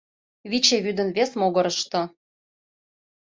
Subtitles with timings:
[0.49, 2.01] Виче вӱдын вес могырышто